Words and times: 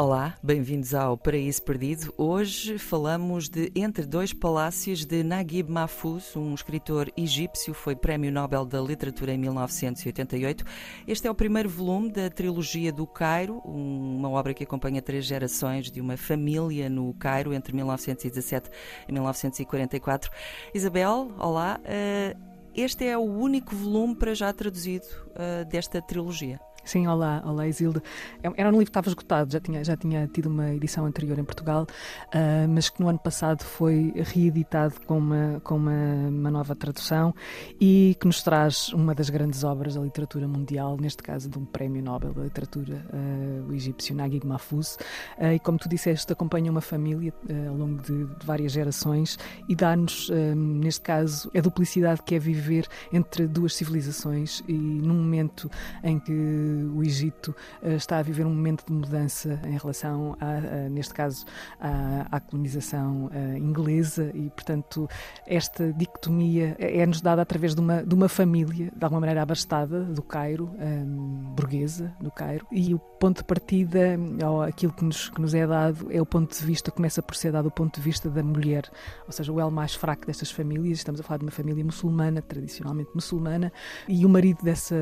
Olá, 0.00 0.34
bem-vindos 0.42 0.94
ao 0.94 1.14
Paraíso 1.14 1.62
Perdido. 1.62 2.14
Hoje 2.16 2.78
falamos 2.78 3.50
de 3.50 3.70
Entre 3.76 4.06
Dois 4.06 4.32
Palácios 4.32 5.04
de 5.04 5.22
Naguib 5.22 5.70
Mahfouz, 5.70 6.34
um 6.34 6.54
escritor 6.54 7.12
egípcio, 7.18 7.74
foi 7.74 7.94
Prémio 7.94 8.32
Nobel 8.32 8.64
da 8.64 8.80
Literatura 8.80 9.34
em 9.34 9.36
1988. 9.36 10.64
Este 11.06 11.28
é 11.28 11.30
o 11.30 11.34
primeiro 11.34 11.68
volume 11.68 12.10
da 12.10 12.30
trilogia 12.30 12.90
do 12.90 13.06
Cairo, 13.06 13.58
uma 13.58 14.30
obra 14.30 14.54
que 14.54 14.64
acompanha 14.64 15.02
três 15.02 15.26
gerações 15.26 15.90
de 15.90 16.00
uma 16.00 16.16
família 16.16 16.88
no 16.88 17.12
Cairo 17.12 17.52
entre 17.52 17.76
1917 17.76 18.70
e 19.06 19.12
1944. 19.12 20.30
Isabel, 20.72 21.30
olá. 21.38 21.78
Eh, 21.84 22.34
este 22.74 23.04
é 23.04 23.18
o 23.18 23.22
único 23.22 23.76
volume 23.76 24.14
para 24.14 24.34
já 24.34 24.50
traduzido 24.50 25.04
eh, 25.34 25.64
desta 25.66 26.00
trilogia. 26.00 26.58
Sim, 26.90 27.06
olá, 27.06 27.40
olá 27.46 27.68
Isilde. 27.68 28.02
É, 28.42 28.50
era 28.56 28.68
um 28.68 28.72
livro 28.72 28.86
que 28.86 28.90
estava 28.90 29.06
esgotado, 29.06 29.52
já 29.52 29.60
tinha, 29.60 29.84
já 29.84 29.96
tinha 29.96 30.26
tido 30.26 30.46
uma 30.46 30.74
edição 30.74 31.06
anterior 31.06 31.38
em 31.38 31.44
Portugal, 31.44 31.84
uh, 31.84 32.68
mas 32.68 32.90
que 32.90 33.00
no 33.00 33.08
ano 33.08 33.20
passado 33.20 33.62
foi 33.62 34.12
reeditado 34.16 34.94
com, 35.06 35.18
uma, 35.18 35.60
com 35.62 35.76
uma, 35.76 35.92
uma, 36.28 36.50
nova 36.50 36.74
tradução 36.74 37.32
e 37.80 38.16
que 38.18 38.26
nos 38.26 38.42
traz 38.42 38.88
uma 38.88 39.14
das 39.14 39.30
grandes 39.30 39.62
obras 39.62 39.94
da 39.94 40.00
literatura 40.00 40.48
mundial, 40.48 40.96
neste 41.00 41.22
caso 41.22 41.48
de 41.48 41.56
um 41.60 41.64
prémio 41.64 42.02
Nobel 42.02 42.32
da 42.32 42.42
literatura, 42.42 43.06
uh, 43.12 43.70
o 43.70 43.72
egípcio 43.72 44.12
Naguib 44.12 44.44
Mahfouz. 44.44 44.98
Uh, 45.38 45.52
e 45.54 45.60
como 45.60 45.78
tu 45.78 45.88
disseste, 45.88 46.32
acompanha 46.32 46.72
uma 46.72 46.80
família 46.80 47.32
ao 47.68 47.76
longo 47.76 48.02
de, 48.02 48.24
de, 48.24 48.44
várias 48.44 48.72
gerações 48.72 49.38
e 49.68 49.76
dá-nos, 49.76 50.28
neste 50.56 51.02
caso, 51.02 51.48
a 51.56 51.60
duplicidade 51.60 52.20
que 52.24 52.34
é 52.34 52.38
viver 52.40 52.88
entre 53.12 53.46
duas 53.46 53.76
civilizações 53.76 54.60
e 54.66 54.72
num 54.72 55.14
momento 55.14 55.70
em 56.02 56.18
que 56.18 56.79
o 56.94 57.02
Egito 57.02 57.54
eh, 57.82 57.94
está 57.94 58.18
a 58.18 58.22
viver 58.22 58.46
um 58.46 58.54
momento 58.54 58.84
de 58.86 58.92
mudança 58.92 59.60
em 59.64 59.76
relação, 59.76 60.36
a, 60.40 60.86
a 60.86 60.88
neste 60.88 61.14
caso, 61.14 61.44
à, 61.80 62.26
à 62.30 62.40
colonização 62.40 63.30
eh, 63.32 63.58
inglesa 63.58 64.30
e, 64.34 64.50
portanto, 64.50 65.08
esta 65.46 65.92
dicotomia 65.92 66.76
é-nos 66.78 67.20
dada 67.20 67.42
através 67.42 67.74
de 67.74 67.80
uma, 67.80 68.02
de 68.02 68.14
uma 68.14 68.28
família, 68.28 68.92
de 68.94 69.04
alguma 69.04 69.20
maneira 69.20 69.42
abastada, 69.42 70.04
do 70.04 70.22
Cairo, 70.22 70.70
um, 70.78 71.52
burguesa 71.54 72.12
do 72.20 72.30
Cairo, 72.30 72.66
e 72.70 72.94
o 72.94 72.98
ponto 72.98 73.38
de 73.38 73.44
partida, 73.44 74.18
ou 74.46 74.62
aquilo 74.62 74.92
que 74.92 75.04
nos, 75.04 75.28
que 75.28 75.40
nos 75.40 75.54
é 75.54 75.66
dado, 75.66 76.06
é 76.10 76.20
o 76.20 76.26
ponto 76.26 76.56
de 76.56 76.64
vista, 76.64 76.90
começa 76.90 77.22
por 77.22 77.36
ser 77.36 77.52
dado 77.52 77.66
o 77.66 77.70
ponto 77.70 77.96
de 77.96 78.00
vista 78.00 78.30
da 78.30 78.42
mulher, 78.42 78.90
ou 79.26 79.32
seja, 79.32 79.52
o 79.52 79.60
elo 79.60 79.70
mais 79.70 79.94
fraco 79.94 80.26
destas 80.26 80.50
famílias. 80.50 80.98
Estamos 80.98 81.20
a 81.20 81.24
falar 81.24 81.38
de 81.38 81.44
uma 81.44 81.50
família 81.50 81.84
muçulmana, 81.84 82.40
tradicionalmente 82.42 83.10
muçulmana, 83.14 83.72
e 84.08 84.24
o 84.24 84.28
marido 84.28 84.62
dessa 84.62 84.94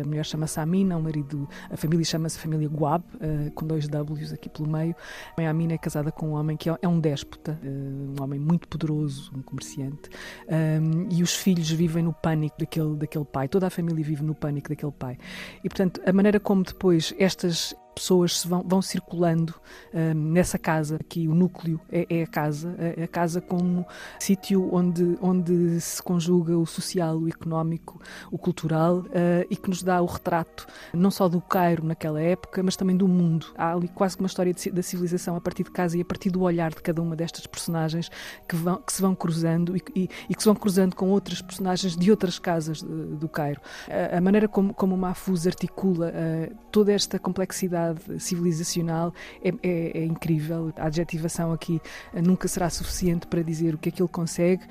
a 0.00 0.06
mulher 0.06 0.24
chama-se 0.24 0.60
Amina, 0.60 0.96
marido, 1.08 1.48
a 1.70 1.76
família 1.76 2.04
chama-se 2.04 2.38
família 2.38 2.68
Guab, 2.68 3.02
uh, 3.14 3.50
com 3.52 3.66
dois 3.66 3.88
W's 3.88 4.32
aqui 4.32 4.48
pelo 4.48 4.68
meio. 4.68 4.94
A 5.38 5.48
Amina 5.48 5.72
é 5.72 5.78
casada 5.78 6.12
com 6.12 6.30
um 6.30 6.32
homem 6.32 6.56
que 6.56 6.68
é, 6.68 6.76
é 6.82 6.86
um 6.86 7.00
déspota, 7.00 7.58
uh, 7.62 7.66
um 7.66 8.22
homem 8.22 8.38
muito 8.38 8.68
poderoso, 8.68 9.32
um 9.34 9.42
comerciante, 9.42 10.10
um, 10.48 11.08
e 11.10 11.22
os 11.22 11.34
filhos 11.34 11.70
vivem 11.70 12.02
no 12.02 12.12
pânico 12.12 12.56
daquele, 12.58 12.94
daquele 12.96 13.24
pai, 13.24 13.48
toda 13.48 13.66
a 13.66 13.70
família 13.70 14.04
vive 14.04 14.22
no 14.22 14.34
pânico 14.34 14.68
daquele 14.68 14.92
pai. 14.92 15.16
E, 15.64 15.68
portanto, 15.68 16.00
a 16.04 16.12
maneira 16.12 16.38
como 16.38 16.62
depois 16.62 17.14
estas 17.18 17.74
pessoas 17.98 18.44
vão, 18.44 18.62
vão 18.66 18.80
circulando 18.80 19.54
um, 19.92 20.14
nessa 20.14 20.58
casa, 20.58 20.96
aqui 20.96 21.28
o 21.28 21.34
núcleo 21.34 21.80
é, 21.90 22.06
é 22.08 22.22
a 22.22 22.26
casa, 22.26 22.74
a, 22.78 23.04
a, 23.04 23.08
casa 23.08 23.40
como 23.40 23.86
sítio 24.18 24.72
onde, 24.72 25.18
onde 25.20 25.80
se 25.80 26.02
conjuga 26.02 26.56
o 26.56 26.66
social, 26.66 27.18
o 27.18 27.28
económico, 27.28 28.00
o 28.30 28.38
cultural 28.38 28.98
uh, 28.98 29.46
e 29.50 29.56
que 29.56 29.68
nos 29.68 29.82
dá 29.82 30.00
o 30.00 30.06
retrato 30.06 30.66
não 30.92 31.10
só 31.10 31.28
do 31.28 31.40
Cairo 31.40 31.84
naquela 31.84 32.20
época, 32.20 32.62
mas 32.62 32.76
também 32.76 32.96
do 32.96 33.08
mundo. 33.08 33.46
Há 33.56 33.72
ali 33.72 33.88
quase 33.88 34.16
uma 34.18 34.26
história 34.26 34.52
de, 34.52 34.70
da 34.70 34.82
civilização 34.82 35.36
a 35.36 35.40
partir 35.40 35.64
de 35.64 35.70
casa 35.70 35.96
e 35.96 36.00
a 36.00 36.04
partir 36.04 36.30
do 36.30 36.42
olhar 36.42 36.70
de 36.70 36.82
cada 36.82 37.02
uma 37.02 37.16
destas 37.16 37.46
personagens 37.46 38.10
que, 38.46 38.56
vão, 38.56 38.76
que 38.76 38.92
se 38.92 39.02
vão 39.02 39.14
cruzando 39.14 39.76
e, 39.76 39.82
e, 39.94 40.08
e 40.28 40.34
que 40.34 40.42
se 40.42 40.48
vão 40.48 40.54
cruzando 40.54 40.94
com 40.94 41.10
outras 41.10 41.42
personagens 41.42 41.96
de 41.96 42.10
outras 42.10 42.38
casas 42.38 42.82
do, 42.82 43.16
do 43.16 43.28
Cairo. 43.28 43.60
A, 43.88 44.18
a, 44.18 44.20
maneira 44.20 44.48
como, 44.48 44.72
como 44.74 44.94
o 44.94 44.98
Mahfouz 44.98 45.46
articula 45.46 46.12
uh, 46.12 46.54
toda 46.70 46.92
esta 46.92 47.18
complexidade 47.18 47.87
civilizacional 48.18 49.12
é, 49.42 49.48
é, 49.62 49.98
é, 49.98 50.04
incrível. 50.04 50.72
A 50.76 50.86
adjetivação 50.86 51.52
aqui 51.52 51.80
eh, 52.12 52.22
nunca 52.22 52.48
será 52.48 52.68
suficiente 52.70 53.26
para 53.26 53.42
dizer 53.42 53.74
o 53.74 53.78
que 53.78 53.88
é 53.88 53.92
que 53.92 54.02
ele 54.02 54.08
consegue. 54.08 54.64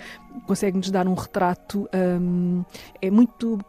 Consegue-nos 0.45 0.91
dar 0.91 1.07
um 1.07 1.13
retrato, 1.13 1.89
hum, 2.21 2.63
é 3.01 3.09
muito 3.09 3.59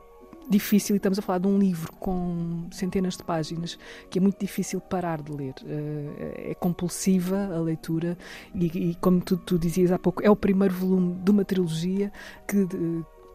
difícil, 0.48 0.96
e 0.96 0.98
estamos 0.98 1.18
a 1.18 1.22
falar 1.22 1.38
de 1.38 1.46
um 1.46 1.58
livro 1.58 1.92
com 1.94 2.66
centenas 2.70 3.16
de 3.16 3.22
páginas, 3.22 3.78
que 4.10 4.18
é 4.18 4.22
muito 4.22 4.38
difícil 4.40 4.80
parar 4.80 5.20
de 5.20 5.32
ler. 5.32 5.54
Eh, 5.66 6.50
é 6.50 6.54
compulsiva 6.54 7.54
a 7.54 7.60
leitura, 7.60 8.16
e, 8.54 8.90
e 8.90 8.94
como 8.96 9.20
tu, 9.20 9.36
tu, 9.36 9.58
dizias 9.58 9.92
há 9.92 9.98
pouco, 9.98 10.24
é 10.24 10.30
o 10.30 10.36
primeiro 10.36 10.74
volume 10.74 11.14
de 11.22 11.30
uma 11.30 11.44
trilogia 11.44 12.12
que. 12.46 12.66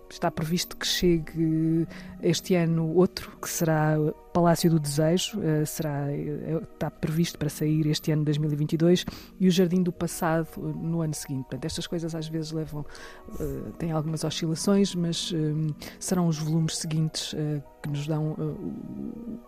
Está 0.09 0.29
previsto 0.29 0.77
que 0.77 0.85
chegue 0.85 1.87
este 2.21 2.53
ano 2.53 2.87
outro, 2.93 3.35
que 3.41 3.49
será 3.49 3.97
Palácio 4.33 4.67
do 4.67 4.79
Desejo, 4.79 5.39
uh, 5.39 5.63
será, 5.63 6.07
uh, 6.07 6.63
está 6.63 6.89
previsto 6.89 7.37
para 7.37 7.49
sair 7.49 7.85
este 7.85 8.11
ano 8.11 8.23
de 8.23 8.25
2022 8.25 9.05
e 9.39 9.47
o 9.47 9.51
Jardim 9.51 9.83
do 9.83 9.91
Passado 9.91 10.47
uh, 10.57 10.61
no 10.61 11.01
ano 11.01 11.13
seguinte. 11.13 11.43
Portanto, 11.43 11.65
estas 11.65 11.85
coisas 11.85 12.15
às 12.15 12.27
vezes 12.27 12.51
levam, 12.51 12.83
têm 13.77 13.91
algumas 13.91 14.23
oscilações, 14.23 14.95
mas 14.95 15.31
serão 15.99 16.27
os 16.27 16.39
volumes 16.39 16.77
seguintes 16.77 17.35
que 17.81 17.89
nos 17.89 18.07
dão 18.07 18.35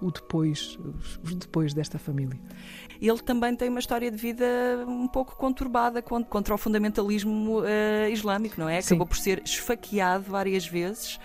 o 0.01 0.11
depois, 0.11 0.77
os 1.23 1.35
depois 1.35 1.73
desta 1.73 1.97
família. 1.97 2.39
Ele 3.01 3.19
também 3.19 3.55
tem 3.55 3.69
uma 3.69 3.79
história 3.79 4.11
de 4.11 4.17
vida 4.17 4.45
um 4.87 5.07
pouco 5.07 5.35
conturbada 5.35 6.01
contra 6.01 6.53
o 6.53 6.57
fundamentalismo 6.57 7.63
islâmico, 8.11 8.59
não 8.59 8.69
é? 8.69 8.79
Acabou 8.79 9.05
Sim. 9.05 9.09
por 9.09 9.17
ser 9.17 9.41
esfaqueado 9.43 10.25
várias 10.25 10.67
vezes 10.67 11.19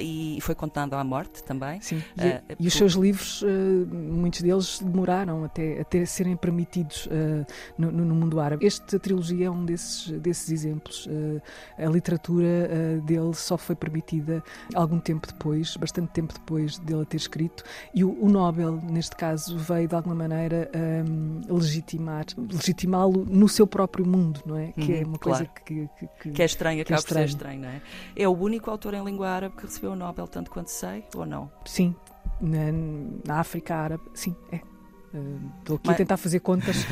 e 0.00 0.38
foi 0.40 0.54
condenado 0.54 0.94
à 0.94 1.02
morte 1.02 1.42
também. 1.42 1.80
Sim. 1.80 2.02
E, 2.16 2.64
e 2.64 2.68
os 2.68 2.75
seus 2.76 2.92
livros, 2.94 3.42
uh, 3.42 3.46
muitos 3.92 4.42
deles 4.42 4.80
demoraram 4.80 5.44
até, 5.44 5.80
até 5.80 6.04
serem 6.04 6.36
permitidos 6.36 7.06
uh, 7.06 7.46
no, 7.76 7.90
no, 7.90 8.14
mundo 8.14 8.40
árabe. 8.40 8.66
Esta 8.66 8.98
trilogia 8.98 9.46
é 9.46 9.50
um 9.50 9.64
desses, 9.64 10.10
desses 10.20 10.50
exemplos. 10.50 11.06
Uh, 11.06 11.40
a 11.78 11.86
literatura 11.86 12.46
dele 13.04 13.34
só 13.34 13.56
foi 13.56 13.74
permitida 13.74 14.42
algum 14.74 14.98
tempo 14.98 15.26
depois, 15.26 15.76
bastante 15.76 16.10
tempo 16.10 16.32
depois 16.34 16.78
dele 16.78 17.04
ter 17.04 17.16
escrito, 17.16 17.64
e 17.94 18.04
o, 18.04 18.16
o 18.22 18.28
Nobel, 18.28 18.80
neste 18.90 19.16
caso, 19.16 19.56
veio 19.58 19.88
de 19.88 19.94
alguma 19.94 20.14
maneira 20.14 20.70
um, 21.08 21.40
legitimar, 21.54 22.24
legitimá-lo 22.36 23.24
no 23.28 23.48
seu 23.48 23.66
próprio 23.66 24.06
mundo, 24.06 24.40
não 24.46 24.56
é? 24.56 24.72
que 24.72 24.92
é 24.92 24.98
uhum, 24.98 25.08
uma 25.08 25.18
claro. 25.18 25.46
coisa 25.46 25.62
que, 25.64 25.88
que, 25.98 26.08
que, 26.20 26.30
que 26.30 26.42
é 26.42 26.44
estranha, 26.44 26.84
que 26.84 26.92
é 26.92 26.96
ser 26.96 27.24
estranho, 27.24 27.60
não 27.60 27.68
é? 27.68 27.80
É 28.14 28.28
o 28.28 28.32
único 28.32 28.70
autor 28.70 28.94
em 28.94 29.04
língua 29.04 29.28
árabe 29.28 29.56
que 29.56 29.62
recebeu 29.62 29.92
o 29.92 29.96
Nobel, 29.96 30.26
tanto 30.26 30.50
quanto 30.50 30.68
sei, 30.68 31.04
ou 31.14 31.26
não? 31.26 31.50
Sim, 31.64 31.94
na, 32.40 32.72
na 33.26 33.40
África 33.40 33.74
Árabe, 33.74 34.02
sim, 34.14 34.34
é. 34.50 34.60
Uh, 35.14 35.40
estou 35.60 35.76
aqui 35.76 35.86
Mas... 35.86 35.94
a 35.94 35.98
tentar 35.98 36.16
fazer 36.16 36.40
contas, 36.40 36.84
uh, 36.84 36.86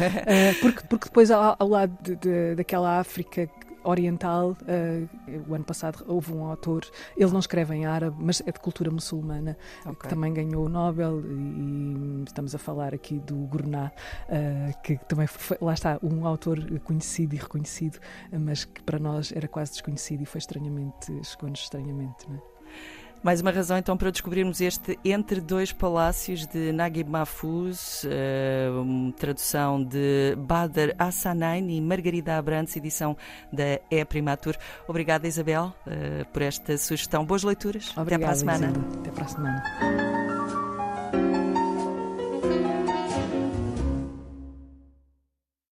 porque, 0.63 0.87
porque 0.89 1.05
depois 1.07 1.31
ao, 1.31 1.57
ao 1.59 1.69
lado 1.69 1.97
de, 2.03 2.17
de, 2.17 2.55
daquela 2.55 2.99
África 2.99 3.51
oriental, 3.85 4.57
uh, 4.63 5.51
o 5.51 5.55
ano 5.55 5.65
passado 5.65 6.03
houve 6.09 6.33
um 6.33 6.45
autor, 6.47 6.87
ele 7.17 7.31
não 7.31 7.39
escreve 7.39 7.75
em 7.75 7.85
árabe, 7.85 8.17
mas 8.19 8.43
é 8.47 8.51
de 8.51 8.59
cultura 8.59 8.91
muçulmana, 8.91 9.57
okay. 9.83 9.95
que 9.95 10.09
também 10.09 10.33
ganhou 10.33 10.65
o 10.65 10.69
Nobel, 10.69 11.21
e 11.21 12.25
estamos 12.27 12.55
a 12.55 12.59
falar 12.59 12.95
aqui 12.95 13.21
do 13.21 13.37
Gurná, 13.47 13.93
uh, 14.29 14.83
que 14.83 14.97
também 15.07 15.27
foi, 15.27 15.59
lá 15.61 15.75
está, 15.75 15.99
um 16.03 16.27
autor 16.27 16.59
conhecido 16.81 17.35
e 17.35 17.39
reconhecido, 17.39 17.99
mas 18.33 18.65
que 18.65 18.83
para 18.83 18.99
nós 18.99 19.33
era 19.33 19.47
quase 19.47 19.73
desconhecido 19.73 20.23
e 20.23 20.27
foi 20.27 20.39
estranhamente, 20.39 21.13
chegou-nos 21.23 21.61
estranhamente, 21.61 22.29
não 22.29 22.37
é? 22.37 22.55
Mais 23.25 23.41
uma 23.41 23.51
razão 23.51 23.79
então 23.79 23.97
para 23.97 24.11
descobrirmos 24.11 24.61
este 24.61 24.99
Entre 25.03 25.41
Dois 25.41 25.73
Palácios 25.73 26.47
de 26.47 26.73
Naguib 26.73 27.09
Mahfouz, 27.09 28.05
uh, 28.05 29.13
tradução 29.13 29.83
de 29.83 30.37
Badr 30.37 30.95
Hassanain 30.99 31.71
e 31.71 31.81
Margarida 31.81 32.37
Abrantes, 32.37 32.77
edição 32.77 33.17
da 33.51 33.81
E 33.91 34.05
Primatur. 34.05 34.55
Obrigada 34.87 35.27
Isabel 35.27 35.75
uh, 35.87 36.27
por 36.35 36.43
esta 36.43 36.77
sugestão. 36.77 37.25
Boas 37.25 37.43
leituras. 37.43 37.97
Obrigada, 37.97 38.31
Até 38.31 38.45
para 38.45 38.53
a 38.53 38.59
semana. 38.59 38.73
Até 39.01 39.11
para 39.11 39.25
a 39.25 39.29
semana. 39.29 40.14